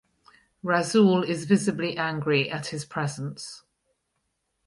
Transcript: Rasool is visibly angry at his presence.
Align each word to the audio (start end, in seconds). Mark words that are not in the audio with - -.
Rasool 0.63 1.23
is 1.29 1.45
visibly 1.45 1.95
angry 1.95 2.49
at 2.49 2.65
his 2.69 2.85
presence. 2.85 3.61